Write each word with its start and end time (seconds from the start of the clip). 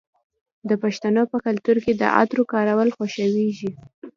د 0.69 0.71
پښتنو 0.83 1.21
په 1.31 1.37
کلتور 1.45 1.77
کې 1.83 1.93
د 1.95 2.03
عطرو 2.19 2.43
کارول 2.53 2.89
خوښیږي. 2.95 3.71